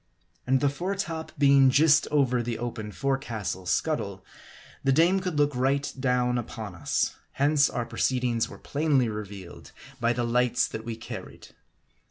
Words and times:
And 0.47 0.61
the 0.61 0.69
fore 0.69 0.95
top 0.95 1.31
being 1.37 1.69
just 1.69 2.07
over 2.09 2.41
the 2.41 2.57
open 2.57 2.91
forecastle 2.91 3.67
scuttle, 3.67 4.25
the 4.83 4.91
dame 4.91 5.19
could 5.19 5.37
look 5.37 5.55
right 5.55 5.93
down 5.99 6.39
upon 6.39 6.73
us; 6.73 7.13
hence 7.33 7.69
our 7.69 7.85
pro 7.85 7.99
ceedings 7.99 8.49
were 8.49 8.57
plainly 8.57 9.09
revealed 9.09 9.71
by 9.99 10.11
the 10.11 10.23
lights 10.23 10.67
that 10.69 10.85
we 10.85 10.95
carried. 10.95 11.49